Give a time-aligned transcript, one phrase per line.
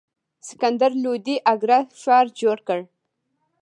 [0.47, 2.79] سکندر لودي اګره ښار جوړ کړ.